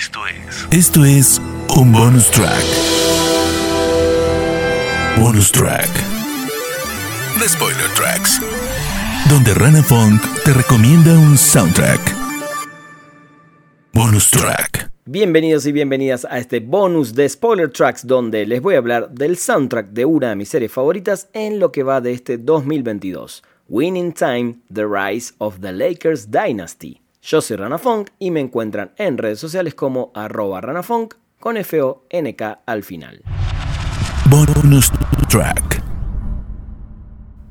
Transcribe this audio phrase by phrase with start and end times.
[0.00, 0.66] Esto es.
[0.70, 1.42] Esto es
[1.76, 2.64] un bonus track.
[5.18, 5.90] Bonus track.
[7.38, 8.40] The Spoiler Tracks.
[9.28, 12.00] Donde Rana Funk te recomienda un soundtrack.
[13.92, 14.90] Bonus track.
[15.04, 19.36] Bienvenidos y bienvenidas a este bonus de Spoiler Tracks donde les voy a hablar del
[19.36, 23.42] soundtrack de una de mis series favoritas en lo que va de este 2022.
[23.68, 27.02] Winning Time, The Rise of the Lakers Dynasty.
[27.22, 32.62] Yo soy Rana Funk y me encuentran en redes sociales como arroba ranafunk con F-O-N-K
[32.64, 33.22] al final.
[34.30, 34.90] Bonus
[35.28, 35.82] track.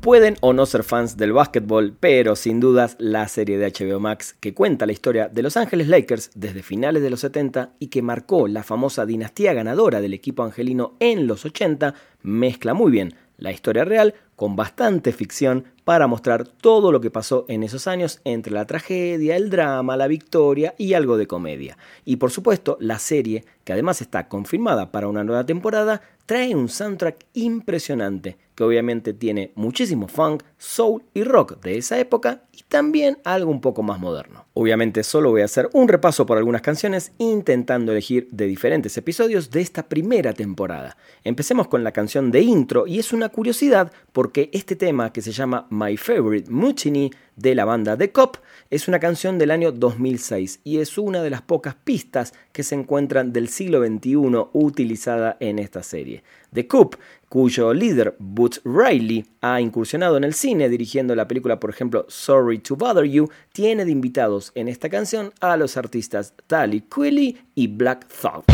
[0.01, 4.35] Pueden o no ser fans del básquetbol, pero sin dudas la serie de HBO Max
[4.39, 8.01] que cuenta la historia de Los Ángeles Lakers desde finales de los 70 y que
[8.01, 11.93] marcó la famosa dinastía ganadora del equipo angelino en los 80
[12.23, 17.43] mezcla muy bien la historia real con bastante ficción para mostrar todo lo que pasó
[17.49, 21.77] en esos años entre la tragedia, el drama, la victoria y algo de comedia.
[22.05, 26.69] Y por supuesto, la serie, que además está confirmada para una nueva temporada, trae un
[26.69, 33.17] soundtrack impresionante que obviamente tiene muchísimo funk, soul y rock de esa época y también
[33.23, 34.45] algo un poco más moderno.
[34.53, 39.49] Obviamente solo voy a hacer un repaso por algunas canciones intentando elegir de diferentes episodios
[39.49, 40.97] de esta primera temporada.
[41.23, 45.31] Empecemos con la canción de intro y es una curiosidad porque este tema que se
[45.31, 48.37] llama My Favorite Mutiny de la banda The Cop
[48.69, 52.75] es una canción del año 2006 y es una de las pocas pistas que se
[52.75, 54.15] encuentran del siglo XXI
[54.53, 56.23] utilizada en esta serie.
[56.53, 56.95] The Coop,
[57.27, 62.59] cuyo líder Boots Riley ha incursionado en el cine dirigiendo la película, por ejemplo, Sorry
[62.59, 67.67] to Bother You, tiene de invitados en esta canción a los artistas Tally Quilly y
[67.67, 68.45] Black Thought.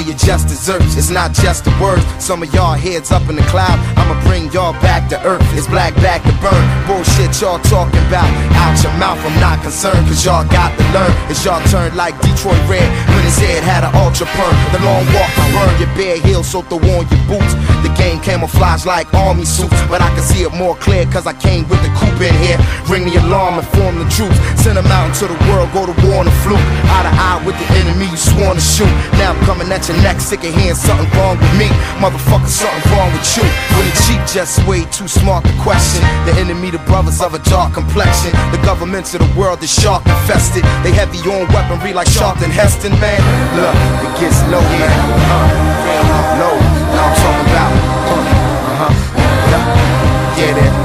[0.00, 0.96] For your just desserts.
[0.96, 2.04] It's not just the words.
[2.22, 3.78] Some of y'all heads up in the cloud.
[3.98, 5.44] I'ma bring y'all back to earth.
[5.52, 6.64] It's black back to burn.
[6.86, 8.26] Bullshit y'all talking about.
[8.58, 10.02] Out your mouth, I'm not concerned.
[10.10, 11.12] Cause y'all got to learn.
[11.30, 14.54] It's y'all turn like Detroit Red when his head had an ultra perm.
[14.74, 17.54] The long walk to burn your bare heels, so throw on your boots.
[17.86, 19.76] The game camouflage like army suits.
[19.86, 22.58] But I can see it more clear cause I came with the coupe in here.
[22.90, 24.36] Ring the alarm, inform the troops.
[24.58, 26.66] Send them out into the world, go to war on the fluke.
[26.90, 28.90] Eye to eye with the enemy you sworn to shoot.
[29.22, 31.68] Now I'm coming at your neck, sick of hearing something wrong with me.
[32.02, 33.46] Motherfucker, something wrong with you.
[33.78, 36.02] When the cheap just way too smart to question.
[36.26, 38.30] The enemy, the brothers of a dark complexion.
[38.50, 40.64] The governments of the world is shark infested.
[40.82, 43.20] They heavy on weaponry like Charlton Heston, man.
[43.56, 43.74] Look,
[44.06, 44.90] it gets low, man.
[45.28, 46.56] Uh, low.
[46.96, 47.72] I'm talking about.
[48.80, 48.92] Uh.
[49.50, 50.79] Yeah, yeah that.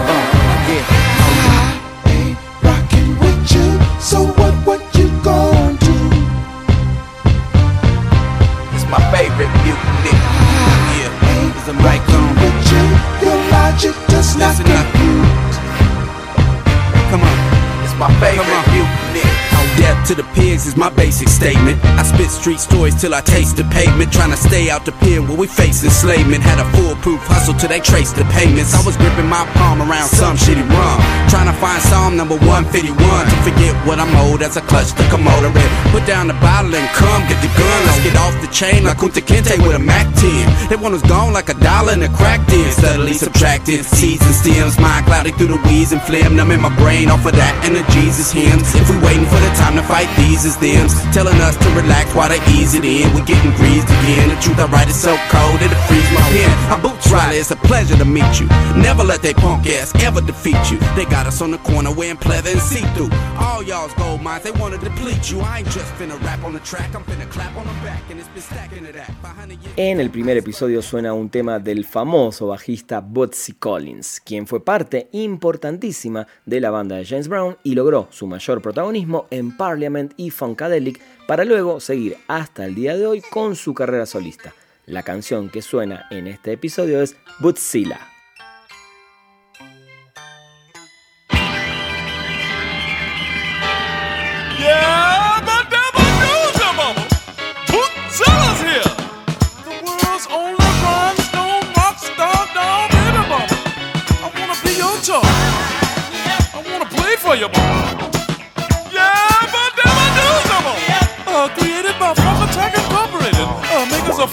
[20.68, 21.78] Is my basic statement.
[22.02, 24.10] I spit street stories till I taste the pavement.
[24.12, 26.42] Trying to stay out the pen where we face enslavement.
[26.42, 28.74] Had a foolproof hustle till they traced the payments.
[28.74, 30.98] I was gripping my palm around some shitty rum.
[31.30, 32.90] Trying to find Psalm number 151.
[32.90, 36.74] To forget what I'm owed as I clutch the Komodo and Put down the bottle
[36.74, 37.80] and come get the gun.
[37.86, 40.74] Let's get off the chain like Kunta Kinte with a Mac 10.
[40.74, 42.66] That one was gone like a dollar in a crack den.
[42.74, 44.82] Steadily subtracting seeds and stems.
[44.82, 46.34] Mind clouded through the weeds and phlegm.
[46.34, 48.74] Numbing my brain off of that and the Jesus hymns.
[48.74, 50.94] If we waiting for the time to fight these as thems.
[51.13, 53.11] Telling us to relax while they ease it in.
[53.13, 54.29] We're getting greased again.
[54.29, 56.51] The truth I write is so cold it'll freeze my pen.
[56.72, 58.47] I boots rider, it's a pleasure to meet you.
[58.75, 60.78] Never let they punk ass ever defeat you.
[60.95, 63.09] They got us on the corner wearing pleather and see through.
[63.38, 65.39] All y'all's gold mines, they wanna deplete you.
[65.41, 68.03] I ain't just finna rap on the track, I'm finna clap on the back.
[68.09, 69.73] And it's been stacking it at 500 years.
[69.77, 75.09] En el primer episodio suena un tema del famoso bajista Bootsy Collins, quien fue parte
[75.12, 80.30] importantísima de la banda de James Brown y logró su mayor protagonismo en Parliament y
[80.30, 80.85] Funkadelic
[81.28, 84.54] para luego seguir hasta el día de hoy con su carrera solista.
[84.86, 88.14] La canción que suena en este episodio es Bootzilla.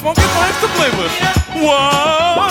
[0.02, 1.14] Funky place to play with.
[1.62, 2.41] One,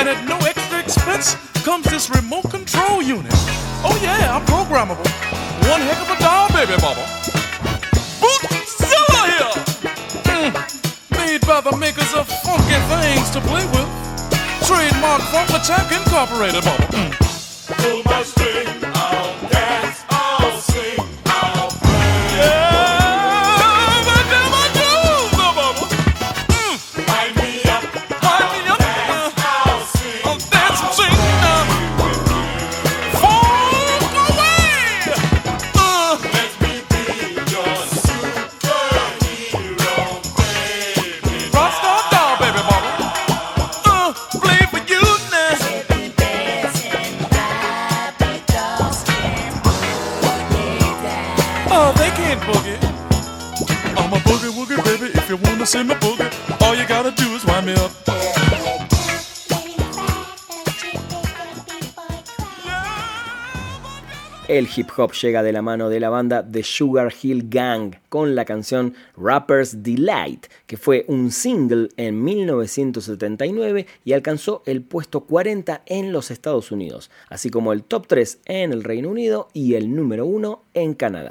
[0.00, 3.34] And at no extra expense comes this remote control unit.
[3.84, 5.04] Oh yeah, I'm programmable.
[5.68, 7.04] One heck of a doll, baby bubba.
[8.16, 9.52] Bootzilla here!
[10.24, 10.56] Mm,
[11.12, 13.88] made by the makers of funky things to play with.
[14.64, 16.86] Trademark Funk Attack Incorporated, bubba.
[16.96, 17.12] Mm.
[17.76, 18.79] Pull my string,
[64.48, 68.34] El hip hop llega de la mano de la banda The Sugar Hill Gang con
[68.34, 75.82] la canción Rapper's Delight, que fue un single en 1979 y alcanzó el puesto 40
[75.86, 79.94] en los Estados Unidos, así como el top 3 en el Reino Unido y el
[79.94, 81.30] número 1 en Canadá.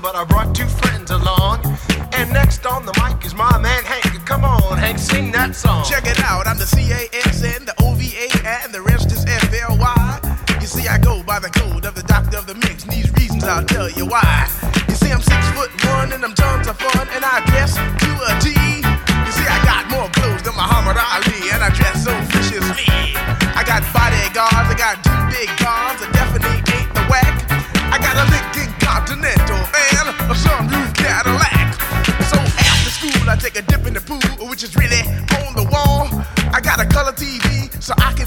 [0.00, 1.60] but I brought two friends along.
[2.14, 4.24] And next on the mic is my man Hank.
[4.26, 5.84] Come on, Hank, sing that song.
[5.84, 10.36] Check it out, I'm the C-A-S-N, the O-V-A, and the rest is F-L-Y.
[10.60, 13.12] You see, I go by the code of the doctor of the mix, and these
[13.12, 14.48] reasons I'll tell you why.
[14.88, 18.10] You see, I'm six foot one, and I'm tons of fun, and I dress to
[18.24, 18.50] a T.
[18.50, 23.14] You see, I got more clothes than Muhammad Ali, and I dress so viciously.
[23.54, 26.00] I got bodyguards, I got two big guns,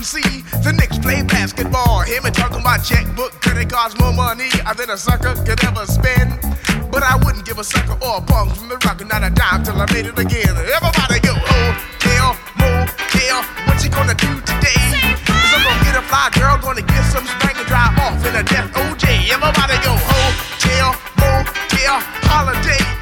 [0.07, 1.99] see the Knicks play basketball.
[1.99, 5.85] Him and talking my checkbook, credit cards more money uh, than a sucker could ever
[5.85, 6.31] spend.
[6.87, 9.67] But I wouldn't give a sucker or a punk from the rock, not a dime
[9.67, 10.55] till I made it again.
[10.55, 11.69] Everybody go, oh,
[12.07, 14.79] hell, motel, what you gonna do today?
[15.27, 18.31] Cause I'm gonna get a fly girl, gonna get some spank and drive off in
[18.31, 19.27] a death OJ.
[19.27, 22.96] Everybody go, oh, hotel, motel, holiday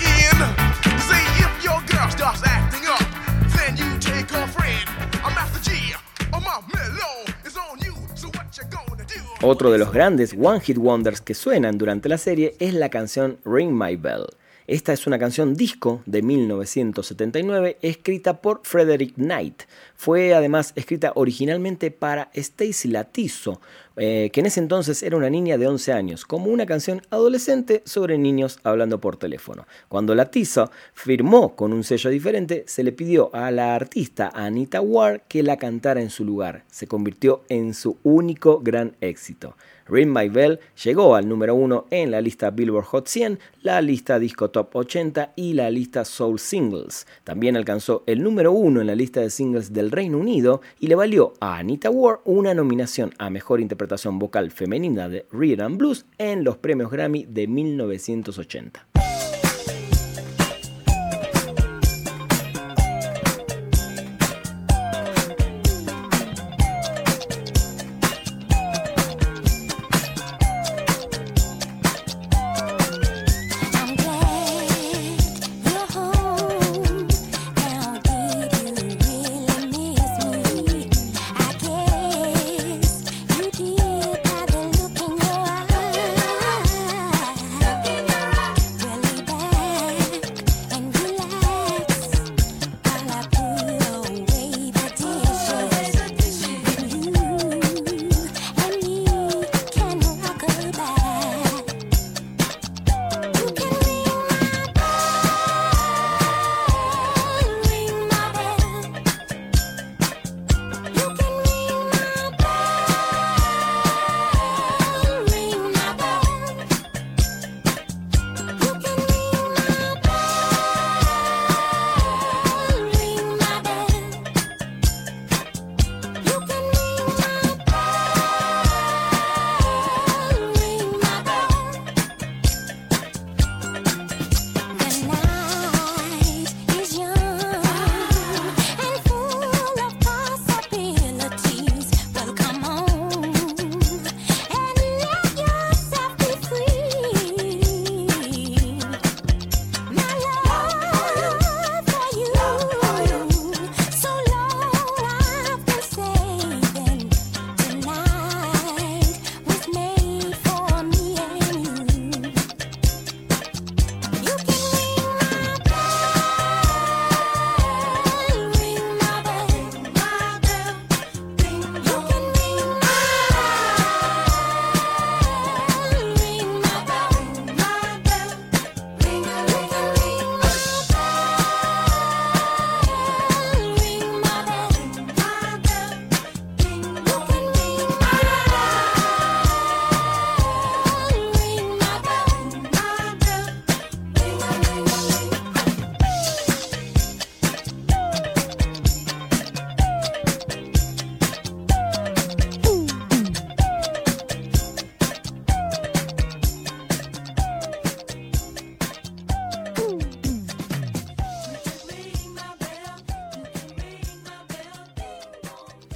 [9.47, 13.37] Otro de los grandes One Hit Wonders que suenan durante la serie es la canción
[13.45, 14.25] Ring My Bell.
[14.67, 19.61] Esta es una canción disco de 1979 escrita por Frederick Knight.
[19.95, 23.61] Fue además escrita originalmente para Stacy Latizo,
[23.95, 27.83] eh, que en ese entonces era una niña de 11 años, como una canción adolescente
[27.85, 29.67] sobre niños hablando por teléfono.
[29.87, 35.21] Cuando Latizo firmó con un sello diferente, se le pidió a la artista Anita Ward
[35.27, 36.63] que la cantara en su lugar.
[36.71, 39.55] Se convirtió en su único gran éxito.
[39.87, 44.19] Ring My Bell llegó al número uno en la lista Billboard Hot 100, la lista
[44.19, 47.05] Disco Top 80 y la lista Soul Singles.
[47.23, 50.95] También alcanzó el número uno en la lista de singles del Reino Unido y le
[50.95, 56.05] valió a Anita Ward una nominación a Mejor Interpretación Vocal Femenina de Rhythm and Blues
[56.17, 59.04] en los premios Grammy de 1980.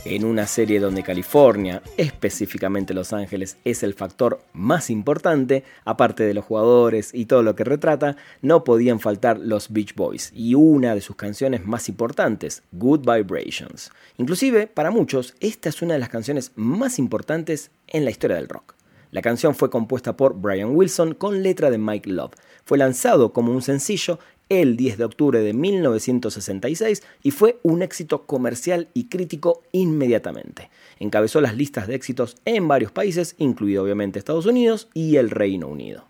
[0.05, 6.33] En una serie donde California, específicamente Los Ángeles, es el factor más importante, aparte de
[6.33, 10.95] los jugadores y todo lo que retrata, no podían faltar los Beach Boys y una
[10.95, 13.91] de sus canciones más importantes, Good Vibrations.
[14.17, 18.47] Inclusive, para muchos, esta es una de las canciones más importantes en la historia del
[18.47, 18.75] rock.
[19.11, 22.35] La canción fue compuesta por Brian Wilson con letra de Mike Love.
[22.63, 28.25] Fue lanzado como un sencillo el 10 de octubre de 1966 y fue un éxito
[28.25, 30.69] comercial y crítico inmediatamente.
[30.99, 35.67] Encabezó las listas de éxitos en varios países, incluido obviamente Estados Unidos y el Reino
[35.67, 36.05] Unido.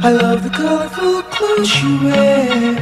[0.00, 2.78] I love the colorful clothes she wears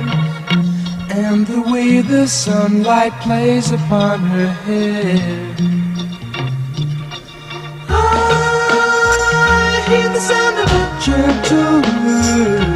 [1.10, 5.56] and the way the sunlight plays upon her hair.
[7.88, 12.75] I hear the sound of a gentle wind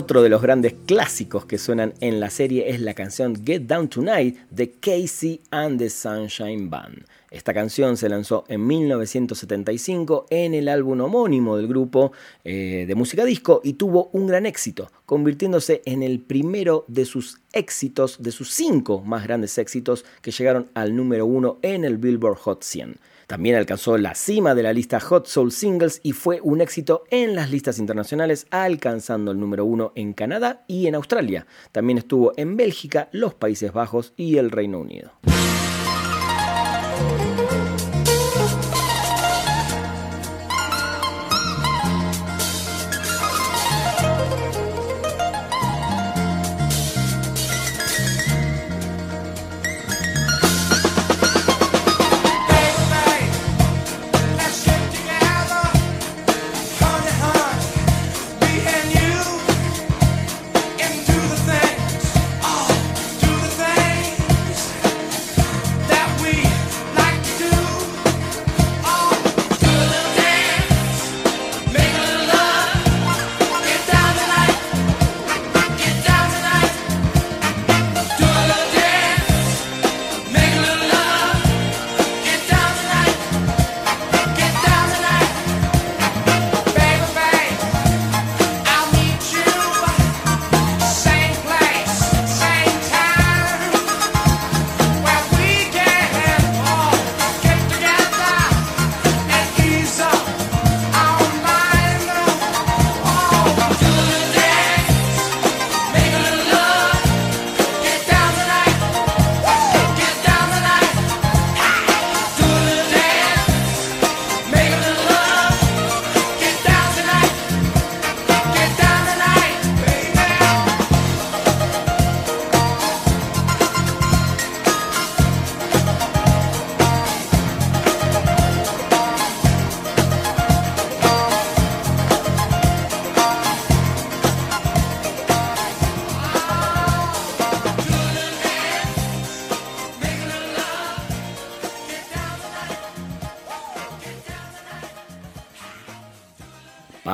[0.00, 3.88] Otro de los grandes clásicos que suenan en la serie es la canción Get Down
[3.88, 7.04] Tonight de Casey and the Sunshine Band.
[7.32, 12.12] Esta canción se lanzó en 1975 en el álbum homónimo del grupo
[12.44, 17.40] eh, de música disco y tuvo un gran éxito, convirtiéndose en el primero de sus
[17.52, 22.38] éxitos, de sus cinco más grandes éxitos que llegaron al número uno en el Billboard
[22.38, 22.98] Hot 100.
[23.28, 27.34] También alcanzó la cima de la lista Hot Soul Singles y fue un éxito en
[27.34, 31.46] las listas internacionales, alcanzando el número uno en Canadá y en Australia.
[31.70, 35.12] También estuvo en Bélgica, los Países Bajos y el Reino Unido.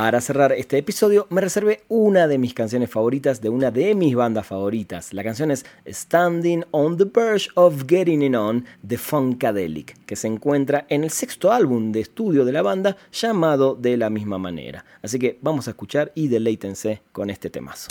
[0.04, 4.14] Para cerrar este episodio me reservé una de mis canciones favoritas de una de mis
[4.14, 5.14] bandas favoritas.
[5.14, 10.26] La canción es Standing on the Verge of Getting It On de Funkadelic, que se
[10.26, 14.84] encuentra en el sexto álbum de estudio de la banda llamado de la misma manera.
[15.00, 17.88] Así que vamos a escuchar y deleítense con este temazo.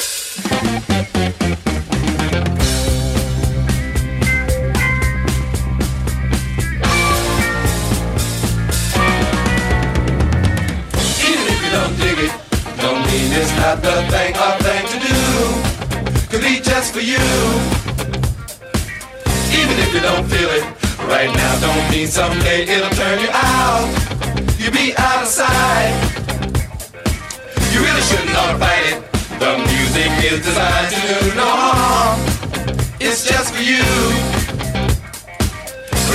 [13.36, 15.18] is not the thing or thing to do.
[16.30, 17.24] Could be just for you.
[19.60, 20.66] Even if you don't feel it
[21.10, 23.90] right now, don't mean someday it'll turn you out.
[24.60, 25.94] You'll be out of sight.
[27.72, 29.00] You really shouldn't ought fight it.
[29.40, 32.20] The music is designed to do no harm.
[33.00, 33.84] It's just for you.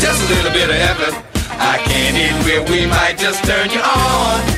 [0.00, 1.14] Just a little bit of effort.
[1.58, 4.57] I can't eat where we might just turn you on.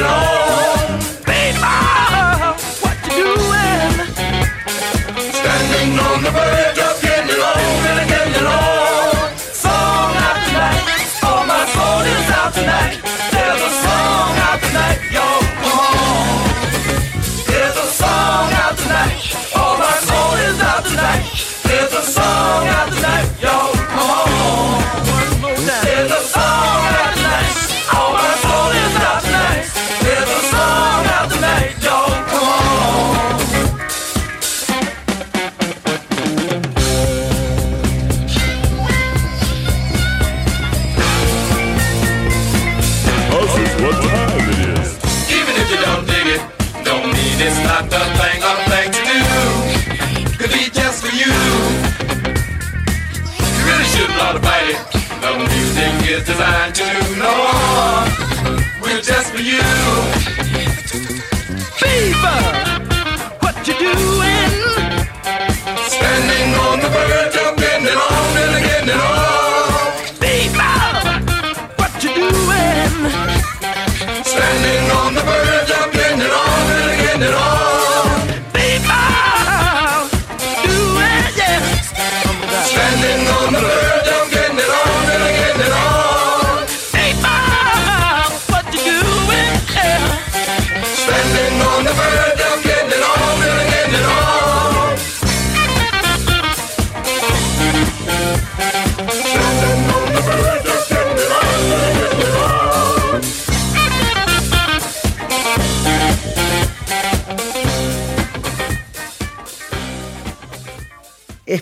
[0.00, 0.39] it all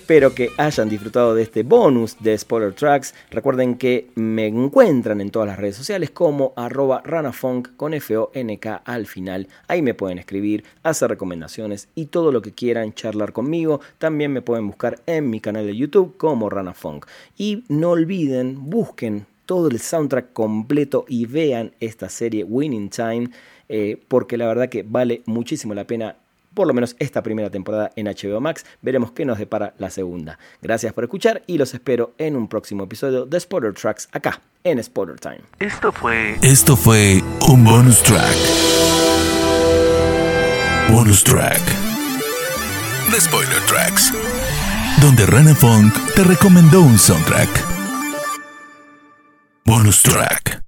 [0.09, 3.13] Espero que hayan disfrutado de este bonus de Spoiler Tracks.
[3.31, 9.05] Recuerden que me encuentran en todas las redes sociales como arroba ranafunk con F-O-N-K al
[9.05, 9.49] final.
[9.67, 13.83] Ahí me pueden escribir, hacer recomendaciones y todo lo que quieran charlar conmigo.
[13.99, 17.05] También me pueden buscar en mi canal de YouTube como Ranafunk.
[17.37, 23.29] Y no olviden, busquen todo el soundtrack completo y vean esta serie Winning Time.
[23.69, 26.17] eh, porque la verdad que vale muchísimo la pena
[26.59, 28.67] por lo menos esta primera temporada en HBO Max.
[28.83, 30.41] Veremos qué nos depara la segunda.
[30.61, 34.83] Gracias por escuchar y los espero en un próximo episodio de Spoiler Tracks acá en
[34.83, 35.43] Spoiler Time.
[35.61, 36.37] Esto fue.
[36.43, 38.35] Esto fue un bonus track.
[40.91, 41.63] Bonus track.
[43.13, 44.13] The Spoiler Tracks.
[45.01, 47.49] Donde Rana Funk te recomendó un soundtrack.
[49.65, 50.68] Bonus track.